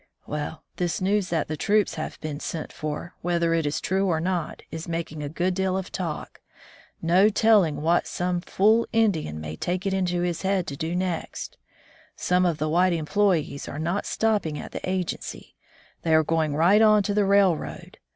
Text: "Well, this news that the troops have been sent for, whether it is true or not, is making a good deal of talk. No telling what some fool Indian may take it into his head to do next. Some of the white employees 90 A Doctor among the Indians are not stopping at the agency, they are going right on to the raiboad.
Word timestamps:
"Well, 0.25 0.63
this 0.77 0.99
news 0.99 1.29
that 1.29 1.47
the 1.47 1.55
troops 1.55 1.93
have 1.93 2.19
been 2.21 2.39
sent 2.39 2.73
for, 2.73 3.13
whether 3.21 3.53
it 3.53 3.67
is 3.67 3.79
true 3.79 4.07
or 4.07 4.19
not, 4.19 4.63
is 4.71 4.87
making 4.87 5.21
a 5.21 5.29
good 5.29 5.53
deal 5.53 5.77
of 5.77 5.91
talk. 5.91 6.41
No 7.03 7.29
telling 7.29 7.83
what 7.83 8.07
some 8.07 8.41
fool 8.41 8.87
Indian 8.91 9.39
may 9.39 9.55
take 9.55 9.85
it 9.85 9.93
into 9.93 10.23
his 10.23 10.41
head 10.41 10.65
to 10.65 10.75
do 10.75 10.95
next. 10.95 11.55
Some 12.15 12.47
of 12.47 12.57
the 12.57 12.67
white 12.67 12.93
employees 12.93 13.45
90 13.45 13.45
A 13.45 13.45
Doctor 13.45 13.51
among 13.51 13.69
the 13.69 13.77
Indians 13.77 13.89
are 13.91 13.93
not 13.93 14.05
stopping 14.07 14.57
at 14.59 14.71
the 14.71 14.89
agency, 14.89 15.55
they 16.01 16.15
are 16.15 16.23
going 16.23 16.55
right 16.55 16.81
on 16.81 17.03
to 17.03 17.13
the 17.13 17.25
raiboad. 17.27 17.97